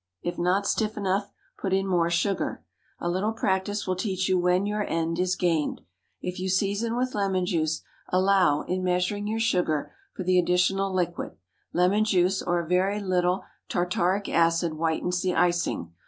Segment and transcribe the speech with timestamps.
[0.23, 2.65] If not stiff enough, put in more sugar.
[2.99, 5.81] A little practice will teach you when your end is gained.
[6.23, 11.37] If you season with lemon juice, allow, in measuring your sugar, for the additional liquid.
[11.71, 15.93] Lemon juice or a very little tartaric acid whitens the icing.